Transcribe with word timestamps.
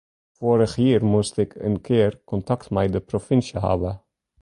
Foarich 0.37 0.73
jier 0.83 1.03
moast 1.11 1.35
ik 1.43 1.51
in 1.67 1.75
kear 1.85 2.13
kontakt 2.29 2.67
mei 2.75 2.87
de 2.93 3.01
provinsje 3.09 3.57
hawwe. 3.65 3.91